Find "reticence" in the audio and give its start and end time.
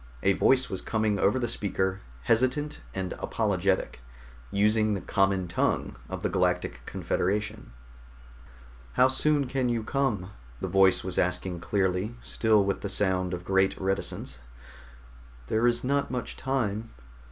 13.79-14.39